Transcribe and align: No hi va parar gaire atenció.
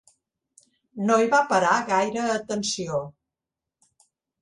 No 1.09 1.19
hi 1.25 1.29
va 1.35 1.43
parar 1.53 1.75
gaire 1.91 2.25
atenció. 2.39 3.07